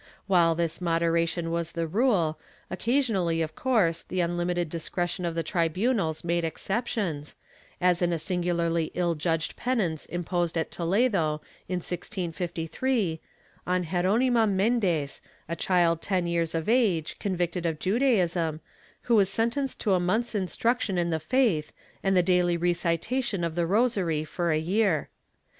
While 0.25 0.55
this 0.55 0.81
moderation 0.81 1.51
was 1.51 1.73
the 1.73 1.85
rule, 1.85 2.39
occasionally 2.71 3.43
of 3.43 3.55
course 3.55 4.01
the 4.01 4.19
unlimited 4.19 4.67
discretion 4.67 5.25
of 5.25 5.35
the 5.35 5.43
tribunals 5.43 6.23
made 6.23 6.43
exceptions, 6.43 7.35
as 7.79 8.01
in 8.01 8.11
a 8.11 8.17
singularly 8.17 8.89
ill 8.95 9.13
judged 9.13 9.55
penance 9.55 10.07
imposed 10.07 10.57
at 10.57 10.71
Toledo, 10.71 11.39
in 11.69 11.75
1653, 11.75 13.21
on 13.67 13.83
Gero 13.83 14.17
nima 14.17 14.49
Mendes, 14.51 15.21
a 15.47 15.55
child 15.55 16.01
ten 16.01 16.25
years 16.25 16.55
of 16.55 16.67
age, 16.67 17.19
convicted 17.19 17.67
of 17.67 17.77
Judaism, 17.77 18.59
who 19.03 19.13
was 19.13 19.29
sentenced 19.29 19.79
to 19.81 19.93
a 19.93 19.99
month's 19.99 20.33
instruction 20.33 20.97
in 20.97 21.11
the 21.11 21.19
faith 21.19 21.73
and 22.01 22.17
the 22.17 22.23
daily 22.23 22.57
recitation 22.57 23.43
of 23.43 23.53
the 23.53 23.67
rosary 23.67 24.23
for 24.23 24.51
a 24.51 24.57
year. 24.57 25.09